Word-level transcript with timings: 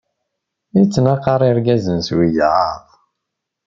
Ittnaqaṛ 0.83 1.41
irgazen 1.49 1.99
s 2.07 2.09
wiyaḍ. 2.15 2.81